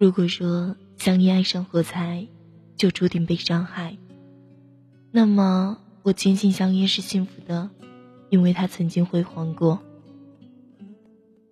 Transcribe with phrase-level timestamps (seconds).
[0.00, 2.26] 如果说相依爱上火柴，
[2.74, 3.98] 就注定被伤害，
[5.10, 7.68] 那么我坚信香烟是幸福的，
[8.30, 9.82] 因为它曾经辉煌过。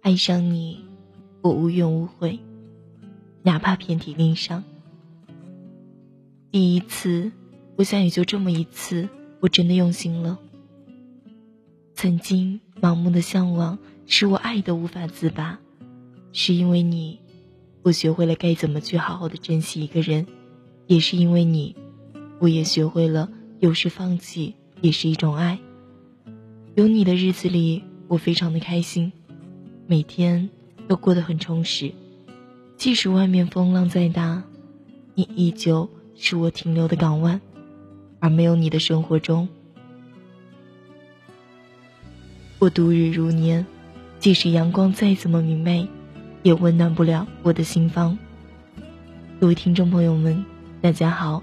[0.01, 0.83] 爱上你，
[1.43, 2.39] 我无怨无悔，
[3.43, 4.65] 哪怕遍体鳞伤。
[6.51, 7.31] 第一次，
[7.77, 9.11] 我想也就这么一次，
[9.41, 10.39] 我真的用心了。
[11.93, 15.59] 曾经盲目的向往，使我爱的无法自拔，
[16.33, 17.21] 是因为你，
[17.83, 20.27] 我学会了该怎么去好好的珍惜一个人，
[20.87, 21.75] 也是因为你，
[22.39, 23.31] 我也学会了
[23.61, 25.59] 有时放弃也是一种爱。
[26.75, 29.13] 有你的日子里，我非常的开心，
[29.87, 30.49] 每天
[30.87, 31.93] 都过得很充实，
[32.77, 34.43] 即使外面风浪再大，
[35.15, 35.89] 你依旧。
[36.21, 37.41] 是我停留的港湾，
[38.19, 39.49] 而没有你的生活中，
[42.59, 43.65] 我度日如年。
[44.19, 45.89] 即使阳光再怎么明媚，
[46.49, 48.17] 也温暖不了我的心房。
[49.39, 50.47] 各位听众朋友们，
[50.81, 51.43] 大家好，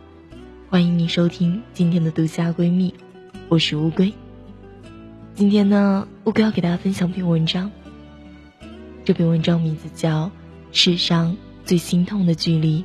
[0.68, 2.92] 欢迎你收听今天的独家闺蜜，
[3.48, 4.12] 我是乌龟。
[5.36, 7.72] 今天呢，乌龟要给大家分享篇文章。
[9.04, 10.26] 这篇文章名字叫
[10.72, 12.80] 《世上最心痛的距离》。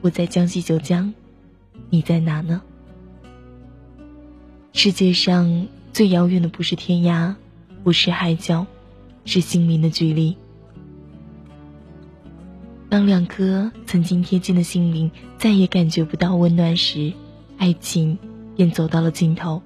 [0.00, 1.14] 我在江西九江，
[1.90, 2.60] 你在哪呢？
[4.72, 7.36] 世界上最遥远的不是天涯，
[7.84, 8.66] 不是海角，
[9.24, 10.36] 是心灵的距离。
[12.88, 17.12] 当两颗曾经贴近的心灵再也感觉不到温暖时，
[17.58, 18.18] 爱情
[18.56, 19.62] 便走到了尽头。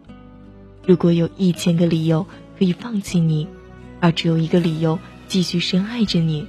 [0.87, 2.27] 如果有一千个理由
[2.59, 3.47] 可以放弃你，
[4.01, 6.47] 而只有一个理由继续深爱着你，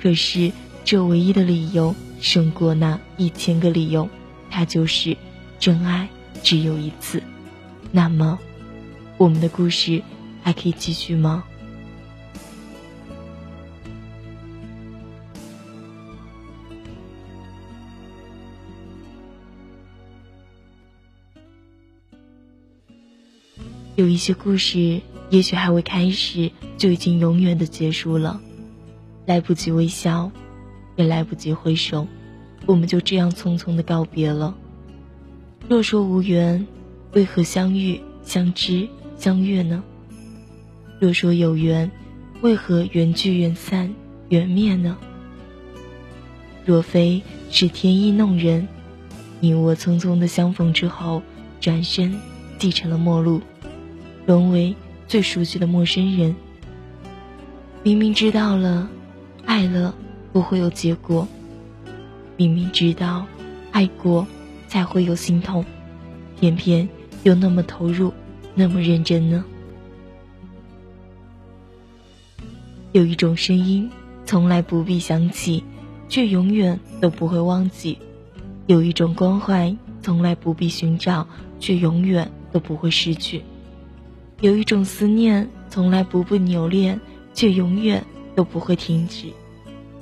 [0.00, 0.52] 可是
[0.84, 1.94] 这唯一的理由。
[2.20, 4.08] 胜过那一千个理由，
[4.50, 5.16] 它就是
[5.60, 6.08] 真爱
[6.42, 7.22] 只有一次。
[7.92, 8.36] 那么，
[9.18, 10.02] 我们的故事
[10.42, 11.44] 还可以继续吗？
[23.98, 28.40] 有一些故事，也许还未开始，就已经永远的结束了，
[29.26, 30.30] 来不及微笑。
[30.94, 32.06] 也来不及挥手，
[32.66, 34.56] 我们就这样匆匆的告别了。
[35.68, 36.64] 若说无缘，
[37.12, 39.82] 为何相遇、相知、相悦呢？
[41.00, 41.90] 若说有缘，
[42.40, 43.92] 为何缘聚缘散、
[44.28, 44.96] 缘灭呢？
[46.64, 47.20] 若非
[47.50, 48.68] 是天意弄人，
[49.40, 51.20] 你我匆匆的相逢之后，
[51.60, 52.16] 转身
[52.58, 53.40] 继承了陌路，
[54.28, 56.36] 沦为最熟悉的陌生人。
[57.82, 58.86] 明明知道了，
[59.46, 59.94] 爱了。
[60.30, 61.26] 不会有结果。
[62.36, 63.24] 明明知道
[63.72, 64.26] 爱过
[64.68, 65.64] 才会有心痛，
[66.38, 66.86] 偏偏
[67.22, 68.12] 又那么投入，
[68.54, 69.42] 那么认真呢？
[72.92, 73.90] 有一种声音，
[74.26, 75.64] 从来不必想起，
[76.10, 77.96] 却永远都不会忘记；
[78.66, 81.26] 有一种关怀，从来不必寻找，
[81.58, 83.40] 却永远都不会失去；
[84.40, 87.00] 有一种思念，从来不被留恋，
[87.34, 88.04] 却永远
[88.36, 89.26] 都不会停止。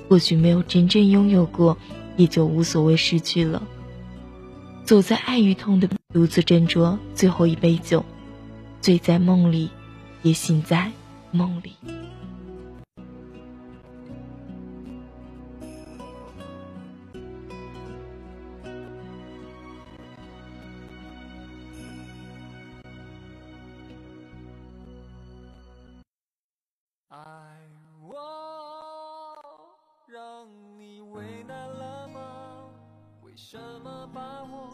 [0.08, 1.76] 或许没有真正拥有过，
[2.16, 3.62] 也就无所谓失去了。
[4.84, 8.04] 走在爱与痛的，独自斟酌最后一杯酒，
[8.80, 9.70] 醉在梦里，
[10.22, 10.92] 也醒在
[11.32, 11.95] 梦里。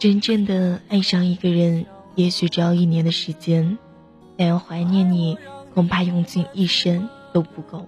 [0.03, 3.77] 真正的爱上一个人，也许只要一年的时间，
[4.35, 5.37] 但要怀念你，
[5.73, 7.87] 恐怕用尽一生都不够。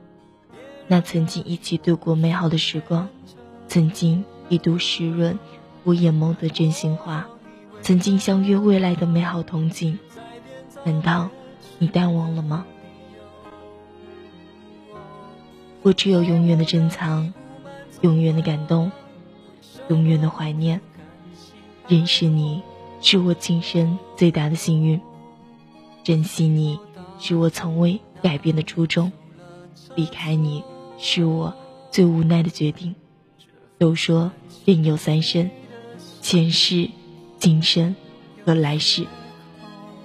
[0.88, 3.10] 那曾经一起度过美好的时光，
[3.68, 5.38] 曾经一度湿润
[5.84, 7.28] 我眼眸的真心话，
[7.82, 9.98] 曾经相约未来的美好憧憬，
[10.86, 11.30] 难道
[11.80, 12.66] 你淡忘了吗？
[15.82, 17.34] 我只有永远的珍藏，
[18.00, 18.90] 永远的感动，
[19.90, 20.80] 永远的怀念。
[21.88, 22.62] 认识你，
[23.00, 25.00] 是我今生最大的幸运；
[26.04, 26.80] 珍惜你，
[27.20, 29.12] 是我从未改变的初衷；
[29.96, 30.64] 离开你，
[30.98, 31.54] 是我
[31.92, 32.96] 最无奈的决定。
[33.78, 34.32] 都说
[34.66, 35.52] 人有三生，
[36.22, 36.90] 前世、
[37.38, 37.96] 今生
[38.44, 39.06] 和来世。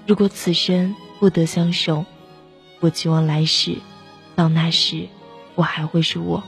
[0.07, 2.05] 如果此生不得相守，
[2.81, 3.79] 我期望来世，
[4.37, 5.09] 到那时，
[5.55, 6.43] 我还会是我，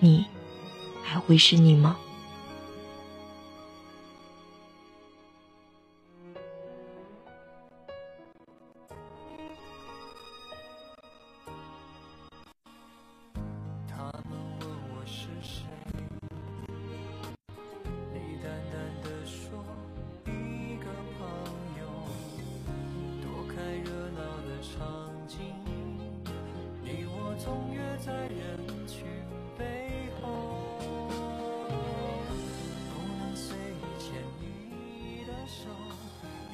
[0.00, 0.26] 你
[1.02, 1.96] 还会是你吗？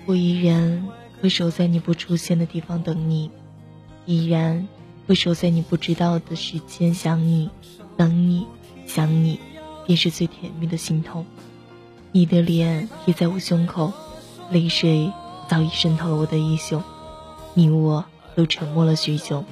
[0.06, 0.88] 我依然
[1.20, 3.30] 会守在你不出现的地方等你，
[4.06, 4.66] 依然
[5.06, 7.50] 会守在你不知道的时间想你，
[7.96, 8.46] 等你，
[8.86, 9.38] 想你，
[9.86, 11.24] 便是最甜蜜的心痛。
[12.12, 13.92] 你的脸贴在我胸口，
[14.50, 15.12] 泪水
[15.48, 16.82] 早已渗透了我的衣袖。
[17.54, 18.04] 你我
[18.34, 19.44] 都沉默了许久，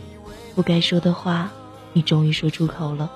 [0.57, 1.53] 不该说的话，
[1.93, 3.13] 你终于说出口了。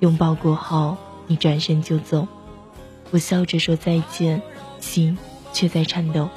[0.00, 0.96] 拥抱过后，
[1.28, 2.28] 你转身就走，
[3.10, 4.42] 我笑着说再见，
[4.80, 5.16] 心。
[5.52, 6.28] 却在颤抖，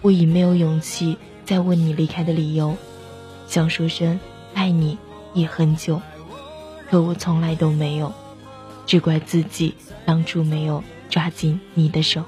[0.00, 2.76] 我已没有勇气再问你离开的理由，
[3.46, 4.18] 想说声
[4.54, 4.98] 爱你
[5.34, 6.00] 也很久，
[6.90, 8.12] 可我从来都没有，
[8.86, 9.74] 只怪自己
[10.04, 12.24] 当初没有抓紧你的手。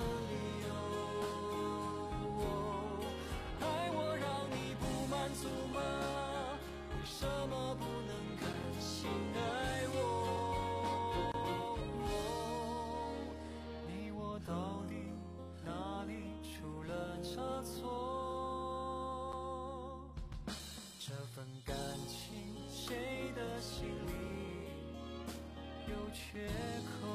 [26.15, 26.39] 缺
[27.03, 27.09] 口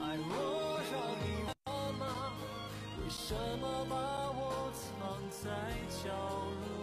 [0.00, 1.52] 爱我让你妈
[1.98, 2.02] 妈
[2.98, 3.94] 为什么把
[4.30, 4.88] 我藏
[5.28, 5.44] 在
[6.02, 6.08] 角
[6.66, 6.73] 落？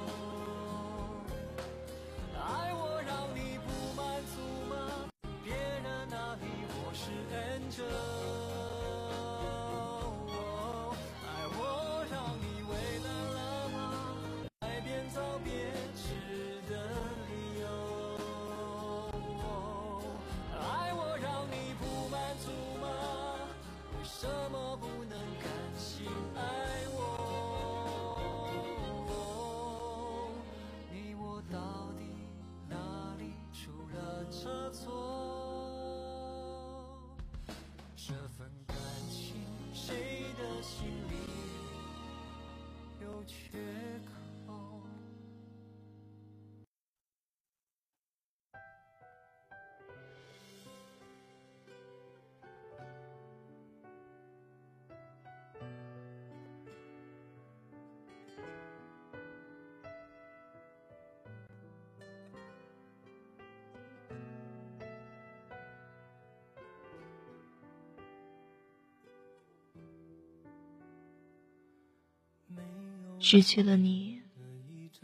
[73.24, 74.20] 失去了你，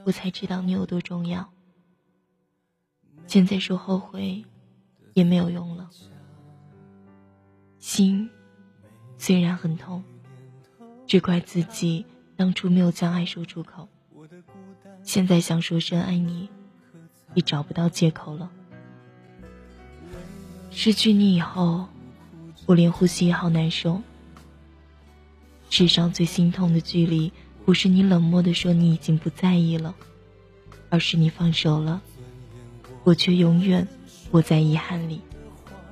[0.04, 1.54] 我才知道你有多重要。
[3.28, 4.44] 现在说后悔，
[5.14, 5.88] 也没有用了。
[7.78, 8.28] 心
[9.20, 10.04] 虽然很痛，
[11.06, 12.04] 只怪自己
[12.36, 13.88] 当初没有将爱说出口。
[15.04, 16.50] 现在想说声爱你，
[17.36, 18.52] 也找不到借口了。
[20.72, 21.88] 失去你以后，
[22.66, 24.02] 我连呼吸也好难受。
[25.70, 27.32] 世上最心痛的距离。
[27.68, 29.94] 不是你冷漠的说你已经不在意了，
[30.90, 32.02] 而是你放手了，
[33.04, 33.86] 我却永远
[34.32, 35.20] 活在遗憾里，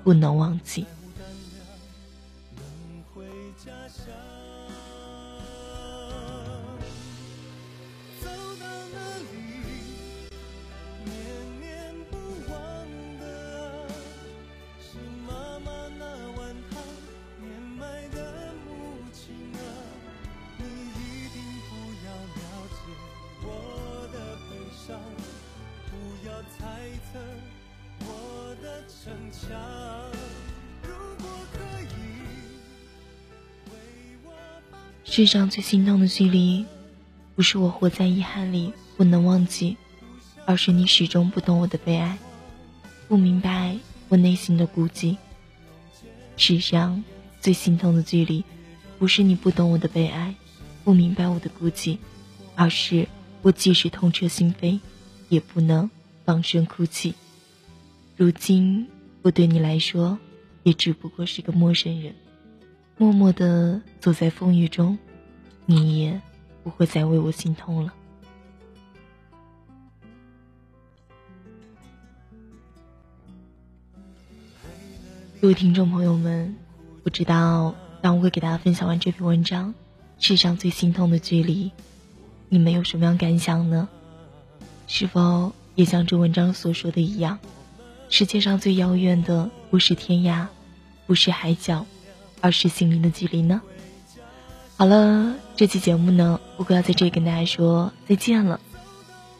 [0.01, 0.85] 不能忘记。
[35.03, 36.65] 世上最心痛的距离，
[37.35, 39.77] 不是我活在遗憾里不能忘记，
[40.45, 42.17] 而是你始终不懂我的悲哀，
[43.07, 43.77] 不明白
[44.09, 45.15] 我内心的孤寂。
[46.35, 47.01] 世上
[47.39, 48.43] 最心痛的距离，
[48.99, 50.35] 不是你不懂我的悲哀，
[50.83, 51.97] 不明白我的孤寂，
[52.53, 53.07] 而是
[53.41, 54.81] 我即使痛彻心扉，
[55.29, 55.89] 也不能
[56.25, 57.13] 放声哭泣。
[58.17, 58.89] 如今
[59.25, 60.19] 我对你来说，
[60.61, 62.13] 也只不过是个陌生人，
[62.95, 64.99] 默默地走在风雨中。
[65.65, 66.21] 你也
[66.63, 67.91] 不会再为我心痛了。
[75.41, 76.55] 各位听众朋友们，
[77.03, 79.73] 不知道当我会给大家分享完这篇文章，
[80.19, 81.71] 世上最心痛的距离，
[82.47, 83.89] 你们有什么样感想呢？
[84.85, 87.39] 是否也像这文章所说的一样，
[88.09, 90.47] 世界上最遥远的不是天涯，
[91.07, 91.85] 不是海角，
[92.41, 93.61] 而是心灵的距离呢？
[94.77, 98.59] 好了，这期节目呢，乌龟要在这里跟大家说再见了。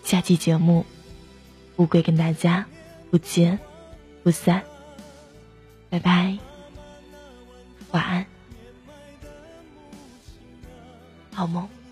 [0.03, 0.85] 下期节目，
[1.77, 2.65] 乌龟跟大家
[3.11, 3.59] 不见
[4.23, 4.63] 不散。
[5.89, 6.37] 拜拜，
[7.91, 8.25] 晚安，
[11.33, 11.84] 好梦。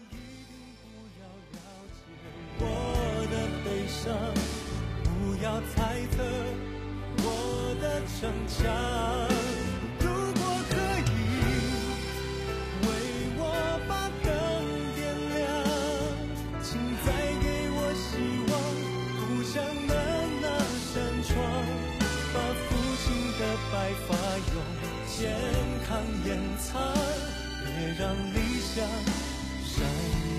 [26.03, 26.93] 康掩藏，
[27.63, 28.85] 别让理想
[29.63, 29.85] 闪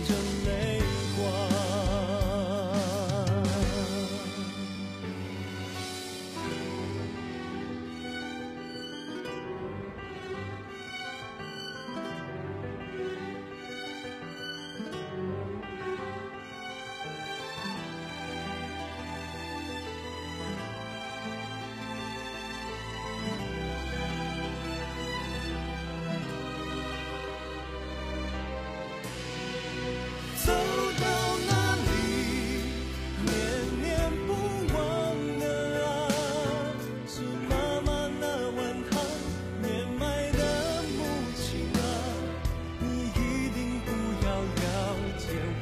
[0.04, 0.82] 着泪
[1.16, 2.23] 光。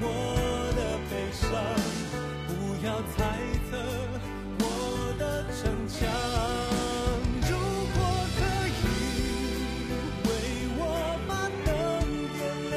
[0.05, 1.47] 我的悲伤
[2.49, 2.51] 不
[2.85, 3.17] 要猜
[3.71, 3.73] 测
[4.59, 4.65] 我
[5.19, 5.23] 的
[5.55, 5.99] 逞强
[7.49, 7.51] 如
[7.95, 7.97] 果
[8.37, 8.41] 可
[8.83, 8.85] 以
[10.27, 10.29] 为
[10.77, 10.81] 我
[11.29, 11.31] 把
[11.65, 11.71] 灯
[12.35, 12.41] 点
[12.71, 12.75] 亮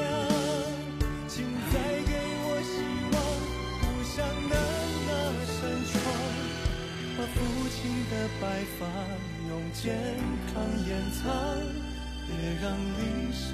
[1.28, 1.34] 请
[1.72, 1.74] 再
[2.06, 2.14] 给
[2.46, 2.74] 我希
[3.12, 3.16] 望
[3.82, 4.16] 故乡
[4.50, 4.54] 的
[5.08, 5.10] 那
[5.46, 5.58] 扇
[5.92, 5.94] 窗
[7.18, 7.36] 把父
[7.70, 7.80] 亲
[8.12, 8.44] 的白
[8.78, 8.86] 发
[9.50, 9.84] 用健
[10.54, 10.54] 康
[10.88, 11.95] 掩藏。
[12.28, 13.46] 别让理想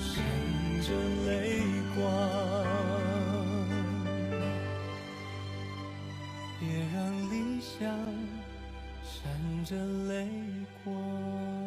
[0.00, 0.12] 闪
[0.82, 0.88] 着
[1.26, 1.28] 泪
[1.94, 1.98] 光，
[6.58, 6.96] 别让
[7.30, 7.78] 理想
[9.02, 9.10] 闪
[9.64, 9.76] 着
[10.08, 10.10] 泪
[10.84, 11.59] 光。